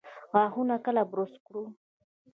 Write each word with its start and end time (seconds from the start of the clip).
غاښونه 0.33 0.75
کله 0.85 1.01
برس 1.11 1.33
کړو؟ 1.45 1.63